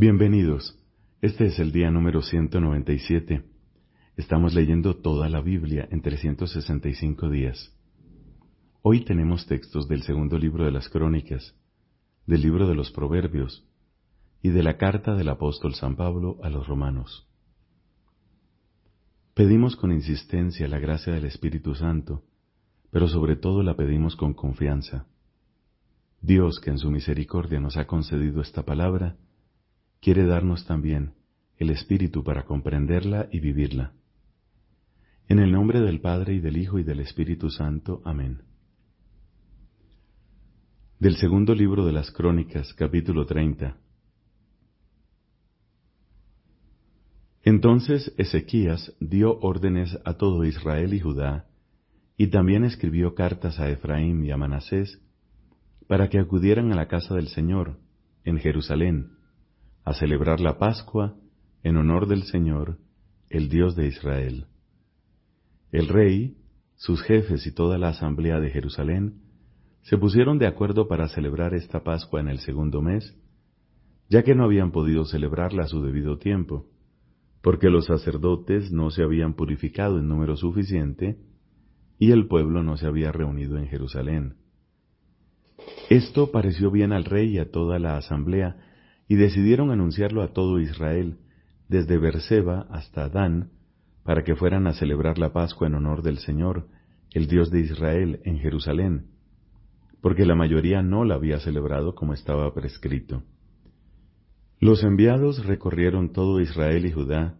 [0.00, 0.78] Bienvenidos.
[1.20, 3.44] Este es el día número 197.
[4.16, 7.76] Estamos leyendo toda la Biblia en 365 días.
[8.80, 11.54] Hoy tenemos textos del segundo libro de las Crónicas,
[12.24, 13.68] del libro de los Proverbios
[14.40, 17.28] y de la carta del apóstol San Pablo a los romanos.
[19.34, 22.24] Pedimos con insistencia la gracia del Espíritu Santo,
[22.90, 25.04] pero sobre todo la pedimos con confianza.
[26.22, 29.18] Dios, que en su misericordia nos ha concedido esta palabra,
[30.00, 31.14] quiere darnos también
[31.58, 33.92] el Espíritu para comprenderla y vivirla.
[35.28, 38.00] En el nombre del Padre y del Hijo y del Espíritu Santo.
[38.04, 38.42] Amén.
[40.98, 43.76] Del segundo libro de las Crónicas, capítulo 30.
[47.42, 51.46] Entonces Ezequías dio órdenes a todo Israel y Judá,
[52.16, 55.00] y también escribió cartas a Efraín y a Manasés,
[55.86, 57.78] para que acudieran a la casa del Señor,
[58.24, 59.19] en Jerusalén,
[59.84, 61.16] a celebrar la Pascua
[61.62, 62.78] en honor del Señor,
[63.28, 64.46] el Dios de Israel.
[65.72, 66.36] El rey,
[66.76, 69.20] sus jefes y toda la asamblea de Jerusalén
[69.82, 73.16] se pusieron de acuerdo para celebrar esta Pascua en el segundo mes,
[74.08, 76.66] ya que no habían podido celebrarla a su debido tiempo,
[77.42, 81.18] porque los sacerdotes no se habían purificado en número suficiente
[81.98, 84.34] y el pueblo no se había reunido en Jerusalén.
[85.88, 88.56] Esto pareció bien al rey y a toda la asamblea,
[89.10, 91.18] y decidieron anunciarlo a todo Israel,
[91.68, 93.50] desde Berseba hasta Dan,
[94.04, 96.68] para que fueran a celebrar la Pascua en honor del Señor,
[97.10, 99.08] el Dios de Israel, en Jerusalén,
[100.00, 103.24] porque la mayoría no la había celebrado como estaba prescrito.
[104.60, 107.36] Los enviados recorrieron todo Israel y Judá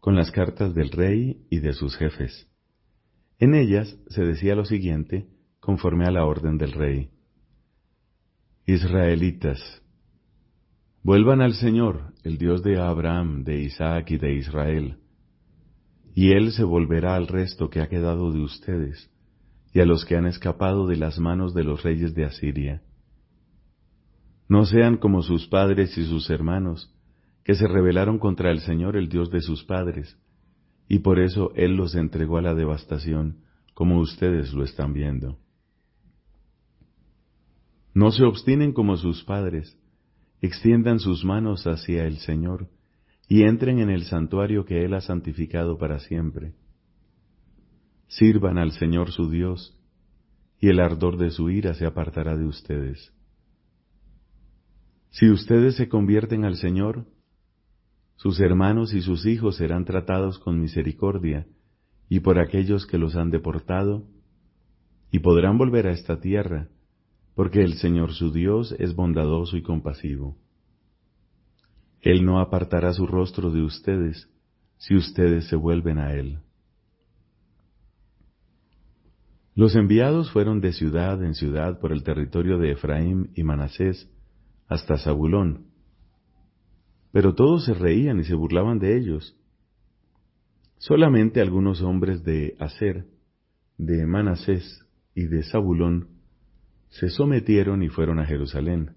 [0.00, 2.48] con las cartas del rey y de sus jefes.
[3.38, 5.28] En ellas se decía lo siguiente,
[5.60, 7.10] conforme a la orden del rey.
[8.64, 9.82] Israelitas,
[11.02, 14.98] Vuelvan al Señor, el Dios de Abraham, de Isaac y de Israel,
[16.14, 19.10] y Él se volverá al resto que ha quedado de ustedes,
[19.72, 22.82] y a los que han escapado de las manos de los reyes de Asiria.
[24.46, 26.94] No sean como sus padres y sus hermanos,
[27.44, 30.18] que se rebelaron contra el Señor, el Dios de sus padres,
[30.86, 33.38] y por eso Él los entregó a la devastación,
[33.72, 35.38] como ustedes lo están viendo.
[37.94, 39.79] No se obstinen como sus padres,
[40.40, 42.68] extiendan sus manos hacia el Señor
[43.28, 46.54] y entren en el santuario que Él ha santificado para siempre.
[48.08, 49.76] Sirvan al Señor su Dios,
[50.58, 53.14] y el ardor de su ira se apartará de ustedes.
[55.10, 57.06] Si ustedes se convierten al Señor,
[58.16, 61.46] sus hermanos y sus hijos serán tratados con misericordia,
[62.08, 64.04] y por aquellos que los han deportado,
[65.12, 66.68] y podrán volver a esta tierra,
[67.34, 70.36] porque el Señor su Dios es bondadoso y compasivo.
[72.00, 74.28] Él no apartará su rostro de ustedes
[74.78, 76.38] si ustedes se vuelven a Él.
[79.54, 84.08] Los enviados fueron de ciudad en ciudad por el territorio de Efraín y Manasés
[84.68, 85.66] hasta Zabulón,
[87.12, 89.36] pero todos se reían y se burlaban de ellos.
[90.78, 93.06] Solamente algunos hombres de Aser,
[93.76, 96.19] de Manasés y de Zabulón
[96.90, 98.96] se sometieron y fueron a Jerusalén.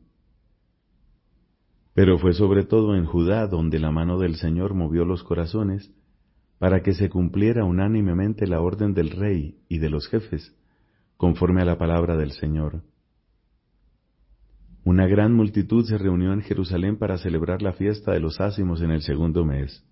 [1.94, 5.94] Pero fue sobre todo en Judá donde la mano del Señor movió los corazones
[6.58, 10.56] para que se cumpliera unánimemente la orden del rey y de los jefes,
[11.18, 12.81] conforme a la palabra del Señor.
[14.84, 18.92] Una gran multitud se reunió en Jerusalén para celebrar la fiesta de los ácimos en
[18.92, 19.86] el segundo mes.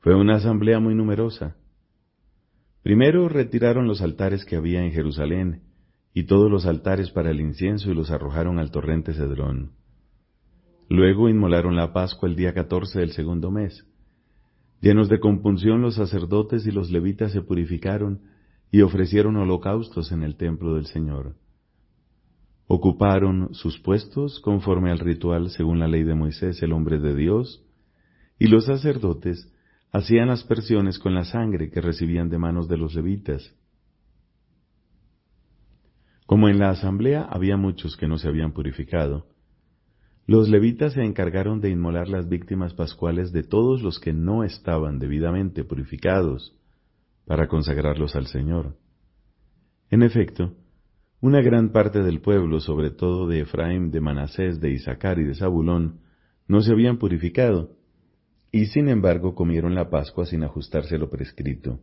[0.00, 1.56] Fue una asamblea muy numerosa.
[2.82, 5.62] Primero retiraron los altares que había en Jerusalén
[6.14, 9.72] y todos los altares para el incienso y los arrojaron al torrente Cedrón.
[10.88, 13.84] Luego inmolaron la Pascua el día catorce del segundo mes.
[14.80, 18.20] Llenos de compunción los sacerdotes y los levitas se purificaron
[18.70, 21.34] y ofrecieron holocaustos en el templo del Señor.
[22.66, 27.64] Ocuparon sus puestos conforme al ritual según la ley de Moisés, el hombre de Dios,
[28.38, 29.52] y los sacerdotes
[29.92, 33.54] hacían aspersiones con la sangre que recibían de manos de los levitas.
[36.26, 39.26] Como en la asamblea había muchos que no se habían purificado,
[40.26, 44.98] los levitas se encargaron de inmolar las víctimas pascuales de todos los que no estaban
[44.98, 46.56] debidamente purificados
[47.26, 48.76] para consagrarlos al Señor.
[49.90, 50.54] En efecto,
[51.20, 55.34] una gran parte del pueblo, sobre todo de Efraín, de Manasés, de Isaacar y de
[55.34, 56.00] Zabulón,
[56.48, 57.76] no se habían purificado,
[58.50, 61.80] y sin embargo comieron la Pascua sin ajustarse lo prescrito.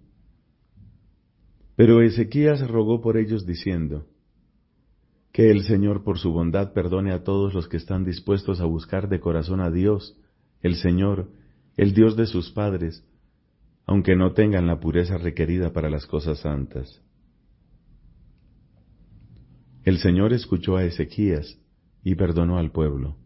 [1.75, 4.07] Pero Ezequías rogó por ellos diciendo,
[5.31, 9.07] que el Señor por su bondad perdone a todos los que están dispuestos a buscar
[9.07, 10.17] de corazón a Dios
[10.61, 11.29] el Señor,
[11.77, 13.03] el Dios de sus padres,
[13.85, 17.01] aunque no tengan la pureza requerida para las cosas santas.
[19.83, 21.59] El Señor escuchó a Ezequías
[22.03, 23.17] y perdonó al pueblo.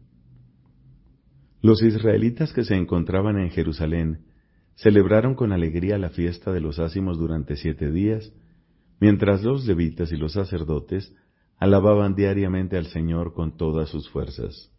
[1.60, 4.26] Los israelitas que se encontraban en Jerusalén
[4.76, 8.32] celebraron con alegría la fiesta de los ácimos durante siete días,
[9.00, 11.14] mientras los levitas y los sacerdotes
[11.58, 14.72] alababan diariamente al Señor con todas sus fuerzas.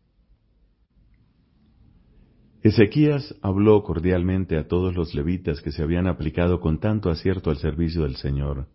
[2.62, 7.58] Ezequías habló cordialmente a todos los levitas que se habían aplicado con tanto acierto al
[7.58, 8.68] servicio del Señor.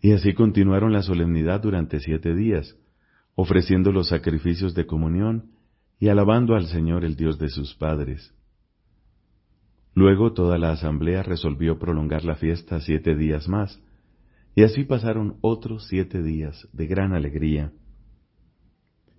[0.00, 2.76] Y así continuaron la solemnidad durante siete días,
[3.34, 5.52] ofreciendo los sacrificios de comunión
[5.98, 8.34] y alabando al Señor el Dios de sus padres.
[9.94, 13.80] Luego toda la asamblea resolvió prolongar la fiesta siete días más,
[14.54, 17.72] y así pasaron otros siete días de gran alegría.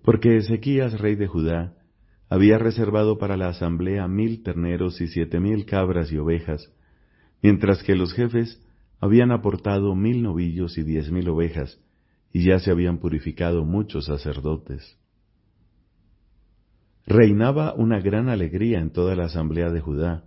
[0.03, 1.73] Porque Ezequías, rey de Judá,
[2.29, 6.71] había reservado para la asamblea mil terneros y siete mil cabras y ovejas,
[7.41, 8.61] mientras que los jefes
[8.99, 11.79] habían aportado mil novillos y diez mil ovejas,
[12.31, 14.97] y ya se habían purificado muchos sacerdotes.
[17.05, 20.23] Reinaba una gran alegría en toda la asamblea de Judá,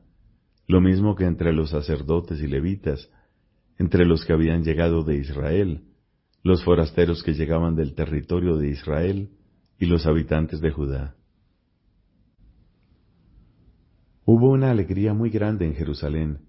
[0.66, 3.10] lo mismo que entre los sacerdotes y levitas,
[3.78, 5.84] entre los que habían llegado de Israel,
[6.42, 9.30] los forasteros que llegaban del territorio de Israel
[9.78, 11.14] y los habitantes de Judá.
[14.24, 16.40] Hubo una alegría muy grande en Jerusalén,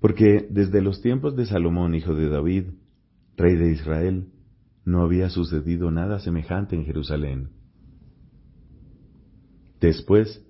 [0.00, 2.64] porque desde los tiempos de Salomón, hijo de David,
[3.36, 4.28] rey de Israel,
[4.84, 7.50] no había sucedido nada semejante en Jerusalén.
[9.80, 10.44] Después,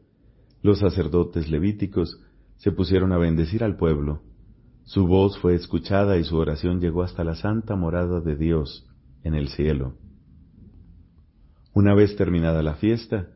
[0.63, 2.21] los sacerdotes levíticos
[2.57, 4.23] se pusieron a bendecir al pueblo,
[4.91, 8.89] su voz fue escuchada y su oración llegó hasta la santa morada de Dios
[9.23, 9.95] en el cielo.
[11.73, 13.29] Una vez terminada la fiesta,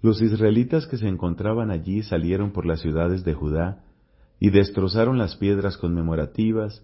[0.00, 3.84] los israelitas que se encontraban allí salieron por las ciudades de Judá
[4.40, 6.82] y destrozaron las piedras conmemorativas,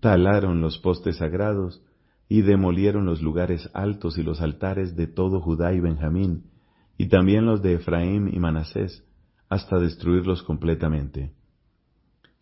[0.00, 1.82] talaron los postes sagrados
[2.28, 6.50] y demolieron los lugares altos y los altares de todo Judá y Benjamín,
[6.98, 9.06] y también los de Efraín y Manasés,
[9.48, 11.37] hasta destruirlos completamente.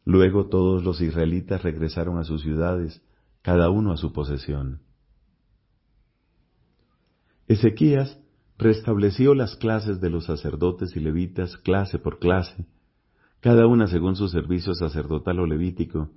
[0.06, 3.02] Luego todos los israelitas regresaron a sus ciudades,
[3.42, 4.80] cada uno a su posesión.
[7.48, 8.16] Ezequías
[8.56, 12.66] restableció las clases de los sacerdotes y levitas clase por clase,
[13.40, 16.10] cada una según su servicio sacerdotal o levítico,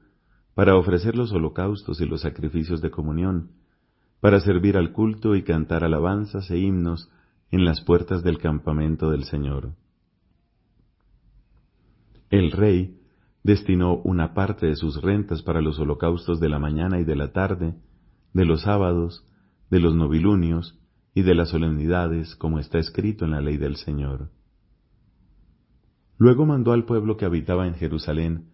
[0.53, 3.53] para ofrecer los holocaustos y los sacrificios de comunión,
[4.21, 7.09] para servir al culto y cantar alabanzas e himnos
[7.49, 9.73] en las puertas del campamento del Señor.
[12.29, 12.98] El rey
[13.43, 17.31] destinó una parte de sus rentas para los holocaustos de la mañana y de la
[17.31, 17.75] tarde,
[18.33, 19.25] de los sábados,
[19.69, 20.77] de los novilunios
[21.13, 24.29] y de las solemnidades, como está escrito en la ley del Señor.
[26.17, 28.49] Luego mandó al pueblo que habitaba en Jerusalén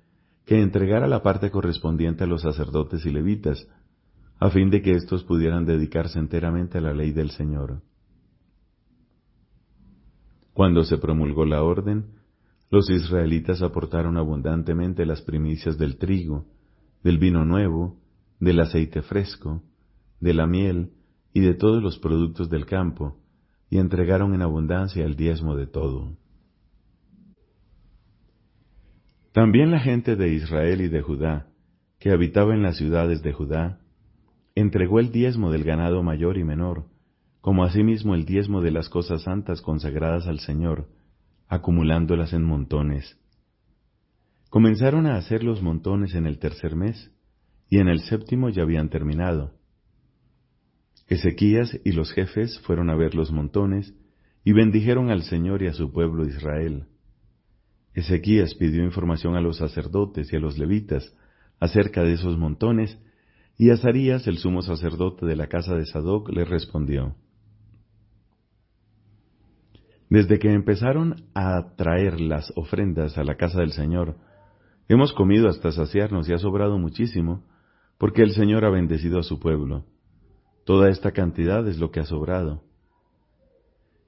[0.46, 3.68] que entregara la parte correspondiente a los sacerdotes y levitas,
[4.40, 7.82] a fin de que éstos pudieran dedicarse enteramente a la ley del Señor.
[10.54, 12.06] Cuando se promulgó la orden,
[12.70, 16.46] los israelitas aportaron abundantemente las primicias del trigo,
[17.04, 18.00] del vino nuevo,
[18.40, 19.64] del aceite fresco,
[20.20, 20.92] de la miel
[21.34, 23.18] y de todos los productos del campo,
[23.70, 26.18] y entregaron en abundancia el diezmo de todo.
[29.32, 31.48] También la gente de Israel y de Judá,
[32.00, 33.80] que habitaba en las ciudades de Judá,
[34.56, 36.86] entregó el diezmo del ganado mayor y menor,
[37.42, 40.88] como asimismo el diezmo de las cosas santas consagradas al Señor,
[41.48, 43.18] acumulándolas en montones.
[44.50, 47.12] Comenzaron a hacer los montones en el tercer mes,
[47.70, 49.54] y en el séptimo ya habían terminado.
[51.08, 53.94] Ezequías y los jefes fueron a ver los montones,
[54.44, 56.86] y bendijeron al Señor y a su pueblo Israel.
[57.94, 61.16] Ezequías pidió información a los sacerdotes y a los levitas
[61.60, 62.98] acerca de esos montones,
[63.58, 67.16] y Azarías, el sumo sacerdote de la casa de Sadoc, le respondió,
[70.10, 74.16] desde que empezaron a traer las ofrendas a la casa del Señor,
[74.88, 77.44] hemos comido hasta saciarnos y ha sobrado muchísimo,
[77.98, 79.86] porque el Señor ha bendecido a su pueblo.
[80.66, 82.64] Toda esta cantidad es lo que ha sobrado.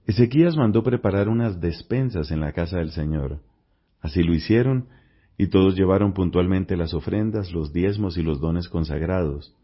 [0.06, 3.42] Ezequías mandó preparar unas despensas en la casa del Señor.
[4.02, 4.88] Así lo hicieron,
[5.38, 9.56] y todos llevaron puntualmente las ofrendas, los diezmos y los dones consagrados.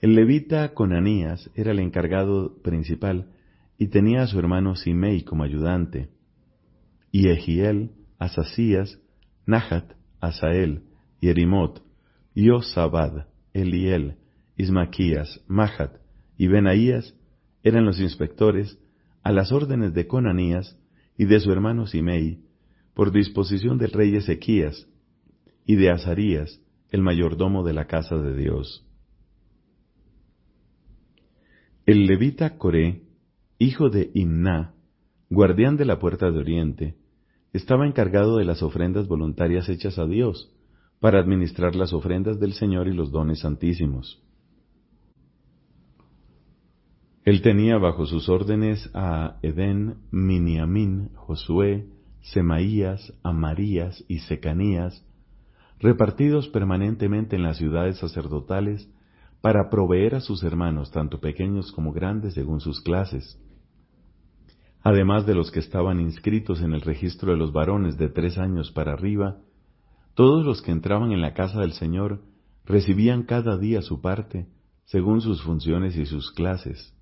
[0.00, 3.26] El levita Conanías era el encargado principal,
[3.80, 6.10] y tenía a su hermano Simei como ayudante,
[7.10, 9.00] y Egiel, Asasías,
[9.46, 10.82] Nahat, Asael,
[11.22, 11.82] Yerimot,
[12.34, 14.16] Yosabad, Eliel,
[14.58, 15.96] Ismaquías, Mahat
[16.36, 17.14] y Benaías
[17.62, 18.78] eran los inspectores
[19.22, 20.78] a las órdenes de Conanías
[21.16, 22.44] y de su hermano Simei,
[22.92, 24.88] por disposición del rey Ezequías,
[25.64, 26.60] y de Azarías,
[26.90, 28.86] el mayordomo de la casa de Dios.
[31.86, 33.08] El levita Coré,
[33.60, 34.74] hijo de Imná,
[35.28, 36.96] guardián de la puerta de Oriente,
[37.52, 40.50] estaba encargado de las ofrendas voluntarias hechas a Dios,
[40.98, 44.22] para administrar las ofrendas del Señor y los dones santísimos.
[47.24, 51.86] Él tenía bajo sus órdenes a Edén, Miniamín, Josué,
[52.22, 55.06] Semaías, Amarías y Secanías,
[55.78, 58.90] repartidos permanentemente en las ciudades sacerdotales
[59.42, 63.38] para proveer a sus hermanos, tanto pequeños como grandes, según sus clases.
[64.82, 68.70] Además de los que estaban inscritos en el registro de los varones de tres años
[68.72, 69.38] para arriba,
[70.14, 72.22] todos los que entraban en la casa del Señor
[72.64, 74.46] recibían cada día su parte,
[74.84, 76.94] según sus funciones y sus clases.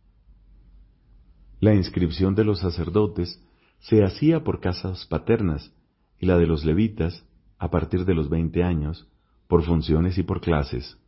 [1.61, 3.43] La inscripción de los sacerdotes
[3.81, 5.73] se hacía por casas paternas
[6.19, 7.25] y la de los levitas,
[7.59, 9.09] a partir de los veinte años,
[9.49, 10.99] por funciones y por clases.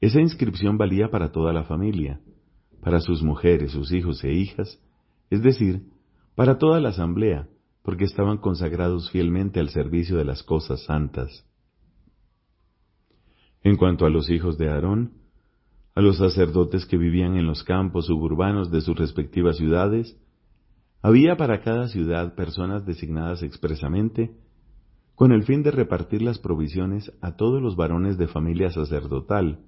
[0.00, 2.20] Esa inscripción valía para toda la familia,
[2.80, 4.80] para sus mujeres, sus hijos e hijas,
[5.30, 5.82] es decir,
[6.34, 7.48] para toda la asamblea,
[7.82, 11.44] porque estaban consagrados fielmente al servicio de las cosas santas.
[13.62, 15.14] En cuanto a los hijos de Aarón,
[15.94, 20.16] a los sacerdotes que vivían en los campos suburbanos de sus respectivas ciudades,
[21.02, 24.36] había para cada ciudad personas designadas expresamente
[25.14, 29.64] con el fin de repartir las provisiones a todos los varones de familia sacerdotal,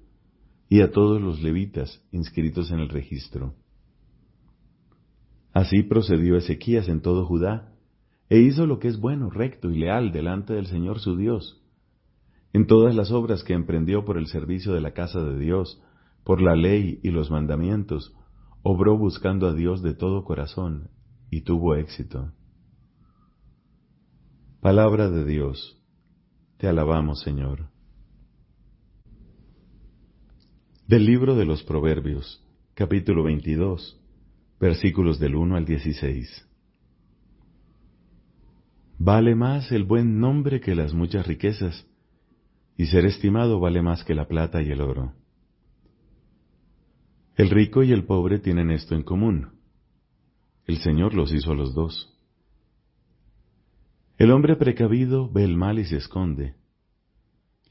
[0.71, 3.55] y a todos los levitas inscritos en el registro.
[5.53, 7.73] Así procedió Ezequías en todo Judá,
[8.29, 11.61] e hizo lo que es bueno, recto y leal delante del Señor su Dios.
[12.53, 15.81] En todas las obras que emprendió por el servicio de la casa de Dios,
[16.23, 18.15] por la ley y los mandamientos,
[18.63, 20.89] obró buscando a Dios de todo corazón,
[21.29, 22.31] y tuvo éxito.
[24.61, 25.81] Palabra de Dios.
[26.57, 27.69] Te alabamos, Señor.
[30.87, 34.00] Del libro de los Proverbios, capítulo 22,
[34.61, 36.47] versículos del 1 al 16.
[38.99, 41.87] Vale más el buen nombre que las muchas riquezas,
[42.77, 45.13] y ser estimado vale más que la plata y el oro.
[47.35, 49.49] El rico y el pobre tienen esto en común.
[50.67, 52.15] El Señor los hizo a los dos.
[54.19, 56.53] El hombre precavido ve el mal y se esconde.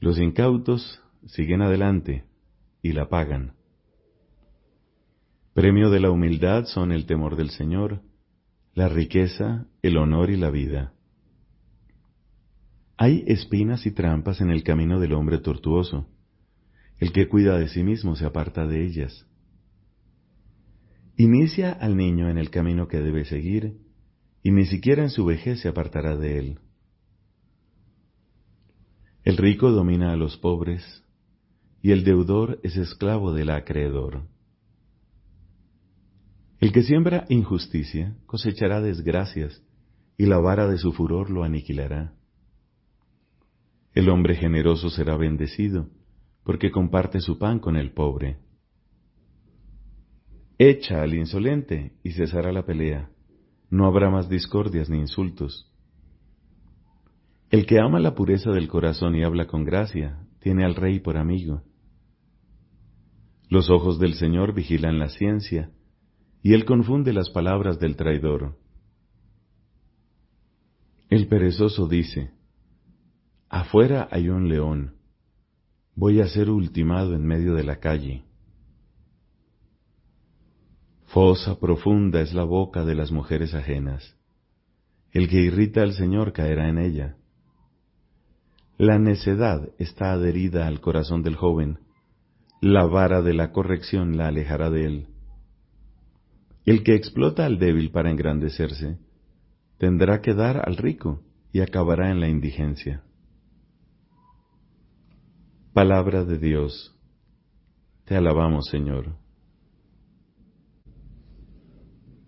[0.01, 2.25] Los incautos siguen adelante
[2.81, 3.60] y la pagan.
[5.53, 8.01] Premio de la humildad son el temor del Señor,
[8.73, 10.93] la riqueza, el honor y la vida.
[12.95, 16.07] Hay espinas y trampas en el camino del hombre tortuoso.
[16.99, 19.25] El que cuida de sí mismo se aparta de ellas.
[21.17, 23.77] Inicia al niño en el camino que debe seguir,
[24.43, 26.59] y ni siquiera en su vejez se apartará de él.
[29.25, 31.03] El rico domina a los pobres,
[31.81, 34.30] y el deudor es esclavo del acreedor.
[36.61, 39.63] El que siembra injusticia cosechará desgracias,
[40.15, 42.13] y la vara de su furor lo aniquilará.
[43.95, 45.89] El hombre generoso será bendecido,
[46.43, 48.37] porque comparte su pan con el pobre.
[50.59, 53.09] Echa al insolente y cesará la pelea,
[53.71, 55.67] no habrá más discordias ni insultos.
[57.49, 61.17] El que ama la pureza del corazón y habla con gracia, tiene al rey por
[61.17, 61.63] amigo.
[63.49, 65.71] Los ojos del Señor vigilan la ciencia,
[66.41, 68.57] y Él confunde las palabras del traidor.
[71.09, 72.31] El perezoso dice,
[73.49, 74.95] Afuera hay un león,
[75.95, 78.23] voy a ser ultimado en medio de la calle.
[81.07, 84.15] Fosa profunda es la boca de las mujeres ajenas.
[85.11, 87.17] El que irrita al Señor caerá en ella.
[88.77, 91.79] La necedad está adherida al corazón del joven,
[92.61, 95.10] la vara de la corrección la alejará de él.
[96.71, 98.97] El que explota al débil para engrandecerse,
[99.77, 103.03] tendrá que dar al rico y acabará en la indigencia.
[105.73, 106.95] Palabra de Dios.
[108.05, 109.17] Te alabamos, Señor.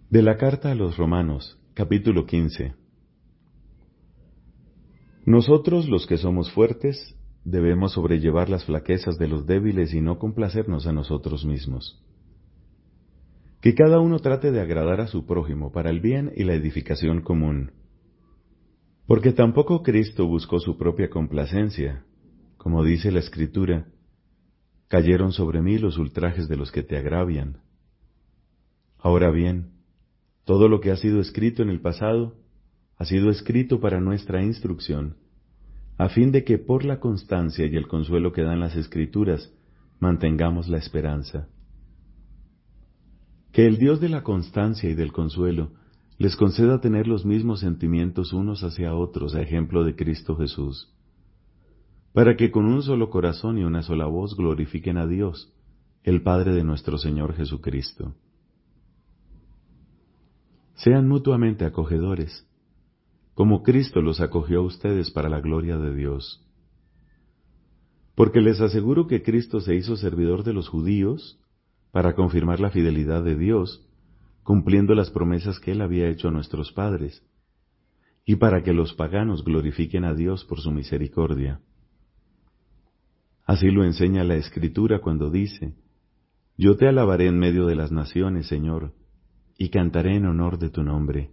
[0.10, 2.76] De la carta a los Romanos, capítulo 15.
[5.26, 10.88] Nosotros los que somos fuertes, Debemos sobrellevar las flaquezas de los débiles y no complacernos
[10.88, 12.02] a nosotros mismos.
[13.64, 17.22] Que cada uno trate de agradar a su prójimo para el bien y la edificación
[17.22, 17.72] común.
[19.08, 22.04] Porque tampoco Cristo buscó su propia complacencia,
[22.58, 23.88] como dice la Escritura,
[24.90, 27.62] cayeron sobre mí los ultrajes de los que te agravian.
[29.00, 29.72] Ahora bien,
[30.44, 32.36] Todo lo que ha sido escrito en el pasado
[32.98, 35.16] ha sido escrito para nuestra instrucción,
[35.98, 39.54] a fin de que por la constancia y el consuelo que dan las escrituras
[40.02, 41.48] mantengamos la esperanza.
[43.54, 45.70] Que el Dios de la constancia y del consuelo
[46.18, 50.92] les conceda tener los mismos sentimientos unos hacia otros a ejemplo de Cristo Jesús,
[52.14, 55.54] para que con un solo corazón y una sola voz glorifiquen a Dios,
[56.04, 58.16] el Padre de nuestro Señor Jesucristo.
[60.74, 62.48] Sean mutuamente acogedores,
[63.36, 66.44] como Cristo los acogió a ustedes para la gloria de Dios.
[68.16, 71.40] Porque les aseguro que Cristo se hizo servidor de los judíos
[71.94, 73.88] para confirmar la fidelidad de Dios,
[74.42, 77.24] cumpliendo las promesas que Él había hecho a nuestros padres,
[78.26, 81.62] y para que los paganos glorifiquen a Dios por su misericordia.
[83.46, 85.76] Así lo enseña la Escritura cuando dice,
[86.58, 88.94] Yo te alabaré en medio de las naciones, Señor,
[89.56, 91.30] y cantaré en honor de tu nombre.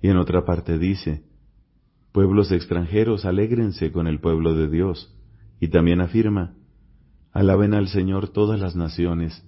[0.00, 1.22] Y en otra parte dice,
[2.12, 5.14] Pueblos extranjeros, alégrense con el pueblo de Dios.
[5.60, 6.54] Y también afirma,
[7.32, 9.44] Alaben al Señor todas las naciones,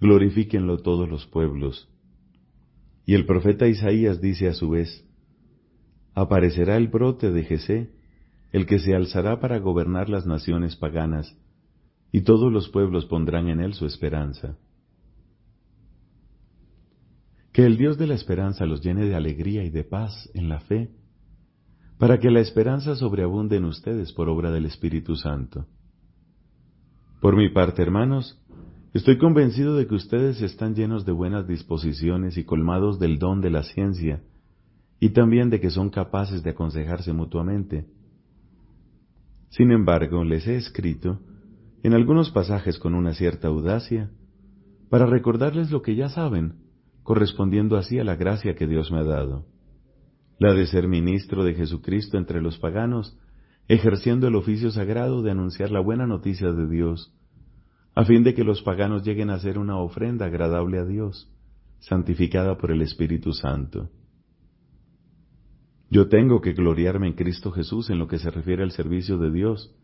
[0.00, 1.88] glorifíquenlo todos los pueblos.
[3.06, 5.06] Y el profeta Isaías dice a su vez,
[6.14, 7.90] Aparecerá el brote de Jesé,
[8.52, 11.36] el que se alzará para gobernar las naciones paganas,
[12.12, 14.58] y todos los pueblos pondrán en él su esperanza.
[17.52, 20.60] Que el Dios de la esperanza los llene de alegría y de paz en la
[20.60, 20.90] fe,
[21.98, 25.66] para que la esperanza sobreabunde en ustedes por obra del Espíritu Santo.
[27.20, 28.40] Por mi parte, hermanos,
[28.94, 33.50] estoy convencido de que ustedes están llenos de buenas disposiciones y colmados del don de
[33.50, 34.22] la ciencia,
[34.98, 37.86] y también de que son capaces de aconsejarse mutuamente.
[39.50, 41.20] Sin embargo, les he escrito,
[41.82, 44.10] en algunos pasajes con una cierta audacia,
[44.88, 46.54] para recordarles lo que ya saben,
[47.02, 49.44] correspondiendo así a la gracia que Dios me ha dado,
[50.38, 53.18] la de ser ministro de Jesucristo entre los paganos,
[53.70, 57.14] ejerciendo el oficio sagrado de anunciar la buena noticia de Dios,
[58.00, 61.30] a fin de que los paganos lleguen a ser una ofrenda agradable a Dios,
[61.80, 63.90] santificada por el Espíritu Santo.
[65.90, 69.30] Yo tengo que gloriarme en Cristo Jesús en lo que se refiere al servicio de
[69.30, 69.76] Dios,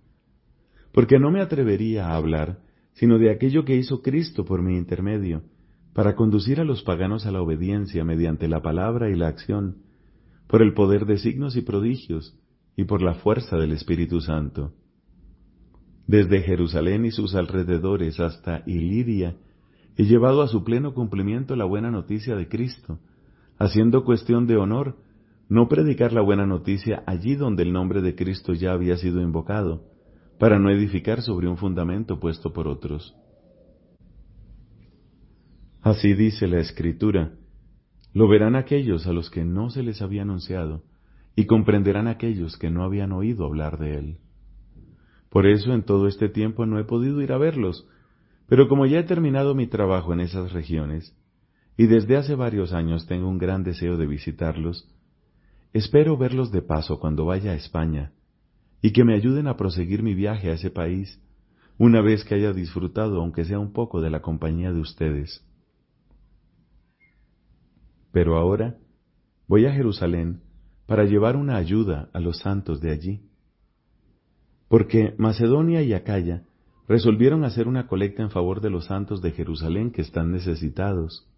[0.92, 2.60] porque no me atrevería a hablar
[2.94, 5.42] sino de aquello que hizo Cristo por mi intermedio,
[5.92, 9.82] para conducir a los paganos a la obediencia mediante la palabra y la acción,
[10.46, 12.34] por el poder de signos y prodigios,
[12.76, 14.72] y por la fuerza del Espíritu Santo.
[16.06, 19.36] Desde Jerusalén y sus alrededores hasta Iliria,
[19.96, 23.00] he llevado a su pleno cumplimiento la buena noticia de Cristo,
[23.58, 24.96] haciendo cuestión de honor
[25.48, 29.84] no predicar la buena noticia allí donde el nombre de Cristo ya había sido invocado,
[30.38, 33.14] para no edificar sobre un fundamento puesto por otros.
[35.80, 37.32] Así dice la Escritura,
[38.12, 40.82] lo verán aquellos a los que no se les había anunciado,
[41.36, 44.18] y comprenderán aquellos que no habían oído hablar de él.
[45.36, 47.86] Por eso en todo este tiempo no he podido ir a verlos,
[48.48, 51.14] pero como ya he terminado mi trabajo en esas regiones,
[51.76, 54.88] y desde hace varios años tengo un gran deseo de visitarlos,
[55.74, 58.14] espero verlos de paso cuando vaya a España,
[58.80, 61.20] y que me ayuden a proseguir mi viaje a ese país,
[61.76, 65.46] una vez que haya disfrutado aunque sea un poco de la compañía de ustedes.
[68.10, 68.78] Pero ahora
[69.46, 70.40] voy a Jerusalén
[70.86, 73.35] para llevar una ayuda a los santos de allí.
[74.68, 76.44] Porque Macedonia y Acaya
[76.88, 81.28] resolvieron hacer una colecta en favor de los santos de Jerusalén que están necesitados.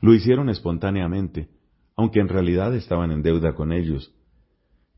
[0.00, 1.48] Lo hicieron espontáneamente,
[1.96, 4.14] aunque en realidad estaban en deuda con ellos,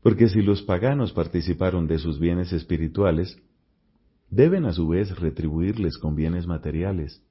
[0.01, 3.41] porque si los paganos participaron de sus bienes espirituales,
[4.29, 7.23] deben a su vez retribuirles con bienes materiales.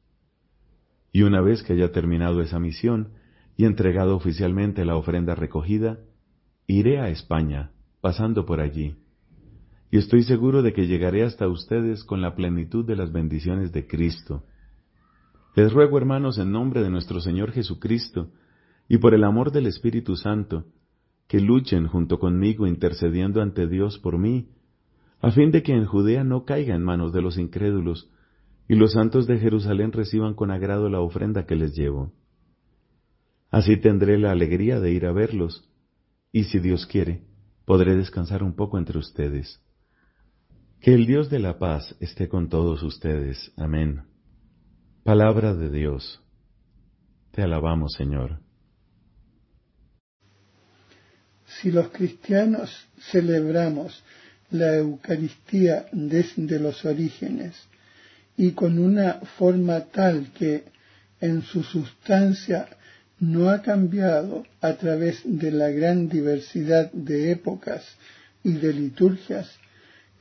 [1.13, 3.13] Y una vez que haya terminado esa misión,
[3.57, 5.99] y entregado oficialmente la ofrenda recogida,
[6.69, 8.97] iré a España, pasando por allí,
[9.91, 13.87] y estoy seguro de que llegaré hasta ustedes con la plenitud de las bendiciones de
[13.87, 14.45] Cristo.
[15.57, 18.31] Les ruego, hermanos, en nombre de nuestro Señor Jesucristo,
[18.89, 20.67] y por el amor del Espíritu Santo,
[21.27, 24.49] que luchen junto conmigo intercediendo ante Dios por mí,
[25.21, 28.11] a fin de que en Judea no caiga en manos de los incrédulos,
[28.69, 32.13] y los santos de Jerusalén reciban con agrado la ofrenda que les llevo.
[33.51, 35.69] Así tendré la alegría de ir a verlos,
[36.31, 37.23] y si Dios quiere,
[37.65, 39.63] podré descansar un poco entre ustedes.
[40.81, 43.51] Que el Dios de la paz esté con todos ustedes.
[43.57, 44.03] Amén.
[45.03, 46.21] Palabra de Dios.
[47.33, 48.39] Te alabamos, Señor.
[51.47, 52.71] Si los cristianos
[53.11, 54.05] celebramos
[54.51, 57.57] la Eucaristía desde los orígenes
[58.37, 60.65] y con una forma tal que
[61.21, 62.69] en su sustancia
[63.19, 67.85] no ha cambiado a través de la gran diversidad de épocas
[68.45, 69.59] y de liturgias,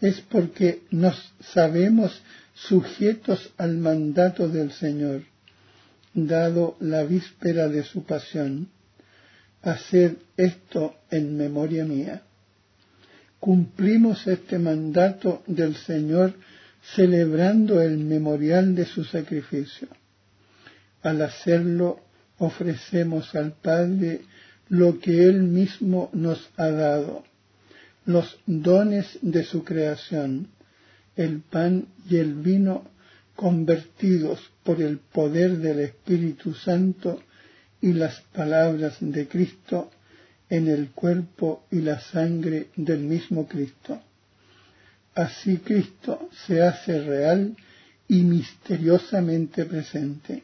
[0.01, 2.21] es porque nos sabemos
[2.53, 5.23] sujetos al mandato del Señor,
[6.13, 8.69] dado la víspera de su pasión.
[9.61, 12.21] Haced esto en memoria mía.
[13.39, 16.33] Cumplimos este mandato del Señor
[16.95, 19.87] celebrando el memorial de su sacrificio.
[21.01, 21.99] Al hacerlo,
[22.37, 24.21] ofrecemos al Padre
[24.69, 27.23] lo que Él mismo nos ha dado,
[28.07, 30.47] los dones de su creación,
[31.17, 32.85] el pan y el vino
[33.35, 37.21] convertidos por el poder del Espíritu Santo
[37.81, 39.91] y las palabras de Cristo
[40.49, 44.01] en el cuerpo y la sangre del mismo Cristo.
[45.13, 47.57] Así Cristo se hace real
[48.07, 50.43] y misteriosamente presente.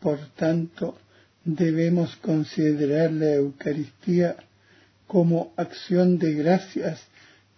[0.00, 0.96] Por tanto,
[1.44, 4.36] debemos considerar la Eucaristía
[5.10, 7.00] como acción de gracias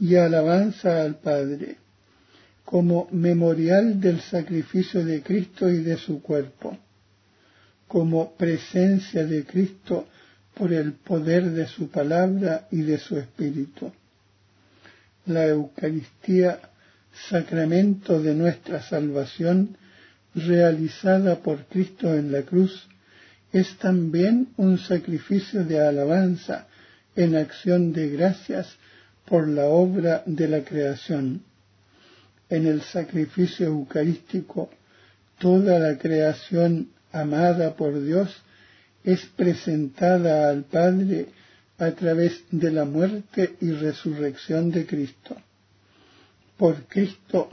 [0.01, 1.77] y alabanza al Padre,
[2.65, 6.79] como memorial del sacrificio de Cristo y de su cuerpo,
[7.87, 10.09] como presencia de Cristo
[10.55, 13.93] por el poder de su palabra y de su espíritu.
[15.27, 16.59] La Eucaristía,
[17.29, 19.77] sacramento de nuestra salvación,
[20.35, 22.89] realizada por Cristo en la cruz,
[23.53, 26.69] es también un sacrificio de alabanza
[27.17, 28.77] en acción de gracias
[29.27, 31.43] por la obra de la creación.
[32.49, 34.71] En el sacrificio eucarístico,
[35.39, 38.31] toda la creación amada por Dios
[39.05, 41.27] es presentada al Padre
[41.79, 45.37] a través de la muerte y resurrección de Cristo.
[46.57, 47.51] Por Cristo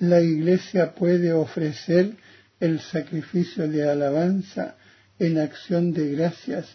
[0.00, 2.12] la Iglesia puede ofrecer
[2.58, 4.76] el sacrificio de alabanza
[5.18, 6.66] en acción de gracias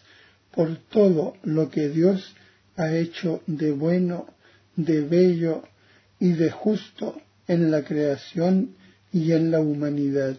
[0.56, 2.34] por todo lo que Dios
[2.78, 4.28] ha hecho de bueno,
[4.76, 5.64] de bello
[6.20, 8.76] y de justo en la creación
[9.12, 10.38] y en la humanidad.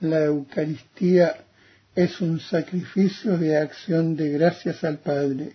[0.00, 1.36] La Eucaristía
[1.94, 5.54] es un sacrificio de acción de gracias al Padre,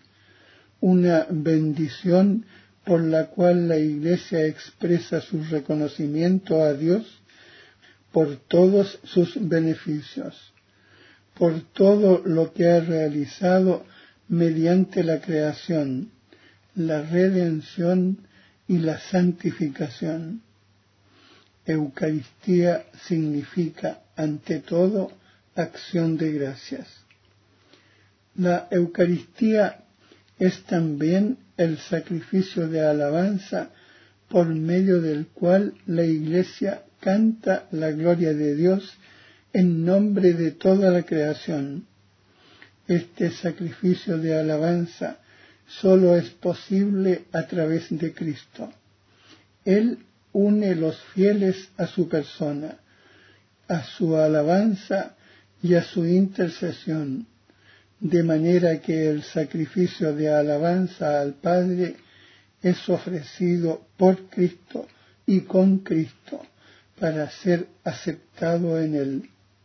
[0.79, 2.45] una bendición
[2.83, 7.21] por la cual la Iglesia expresa su reconocimiento a Dios
[8.11, 10.50] por todos sus beneficios,
[11.41, 13.83] por todo lo que ha realizado
[14.27, 16.11] mediante la creación,
[16.75, 18.19] la redención
[18.67, 20.43] y la santificación.
[21.65, 25.13] Eucaristía significa, ante todo,
[25.55, 26.87] acción de gracias.
[28.35, 29.85] La Eucaristía
[30.37, 33.71] es también el sacrificio de alabanza
[34.29, 38.95] por medio del cual la Iglesia canta la gloria de Dios
[39.53, 41.85] en nombre de toda la creación.
[42.87, 45.19] Este sacrificio de alabanza
[45.67, 48.71] solo es posible a través de Cristo.
[49.63, 49.99] Él
[50.33, 52.77] une los fieles a su persona,
[53.67, 55.15] a su alabanza
[55.61, 57.27] y a su intercesión
[58.01, 61.95] de manera que el sacrificio de alabanza al Padre
[62.61, 64.87] es ofrecido por Cristo
[65.27, 66.41] y con Cristo
[66.99, 69.29] para ser aceptado en Él.